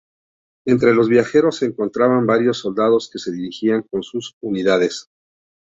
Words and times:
Entre 0.65 0.95
los 0.95 1.09
viajeros 1.09 1.57
se 1.57 1.67
encontraban 1.67 2.25
varios 2.25 2.57
soldados 2.57 3.07
que 3.13 3.19
se 3.19 3.31
dirigían 3.31 3.83
con 3.83 4.01
sus 4.01 4.33
unidades. 4.41 5.09